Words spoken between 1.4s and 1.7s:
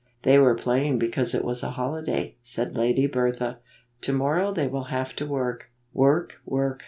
was a